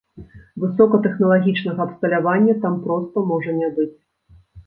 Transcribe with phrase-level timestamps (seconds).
[0.61, 3.93] Высокатэхналагічнага абсталявання там проста можа не быць.